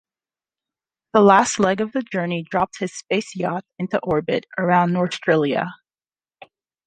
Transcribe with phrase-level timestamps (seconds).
[1.13, 5.73] The last leg of the journey drops his space yacht into orbit around Norstrilia.